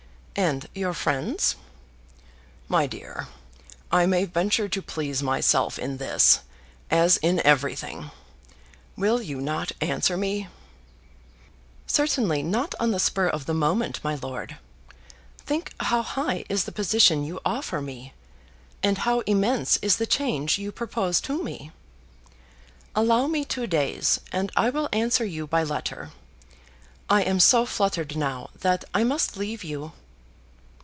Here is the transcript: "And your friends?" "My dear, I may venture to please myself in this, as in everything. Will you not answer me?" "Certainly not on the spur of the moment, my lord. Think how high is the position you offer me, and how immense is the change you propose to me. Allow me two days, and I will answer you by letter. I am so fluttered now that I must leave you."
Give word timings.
"And 0.33 0.69
your 0.73 0.93
friends?" 0.93 1.57
"My 2.69 2.87
dear, 2.87 3.27
I 3.91 4.05
may 4.05 4.23
venture 4.23 4.69
to 4.69 4.81
please 4.81 5.21
myself 5.21 5.77
in 5.77 5.97
this, 5.97 6.39
as 6.89 7.17
in 7.17 7.41
everything. 7.41 8.11
Will 8.95 9.21
you 9.21 9.41
not 9.41 9.73
answer 9.81 10.15
me?" 10.15 10.47
"Certainly 11.85 12.43
not 12.43 12.73
on 12.79 12.91
the 12.91 12.99
spur 12.99 13.27
of 13.27 13.45
the 13.45 13.53
moment, 13.53 14.01
my 14.05 14.15
lord. 14.15 14.55
Think 15.39 15.73
how 15.81 16.01
high 16.01 16.45
is 16.47 16.63
the 16.63 16.71
position 16.71 17.25
you 17.25 17.41
offer 17.45 17.81
me, 17.81 18.13
and 18.81 18.99
how 18.99 19.19
immense 19.27 19.77
is 19.81 19.97
the 19.97 20.07
change 20.07 20.57
you 20.57 20.71
propose 20.71 21.19
to 21.21 21.43
me. 21.43 21.71
Allow 22.95 23.27
me 23.27 23.43
two 23.43 23.67
days, 23.67 24.21
and 24.31 24.49
I 24.55 24.69
will 24.69 24.87
answer 24.93 25.25
you 25.25 25.45
by 25.45 25.63
letter. 25.63 26.11
I 27.09 27.21
am 27.21 27.41
so 27.41 27.65
fluttered 27.65 28.15
now 28.15 28.49
that 28.61 28.85
I 28.93 29.03
must 29.03 29.35
leave 29.35 29.61
you." 29.65 29.91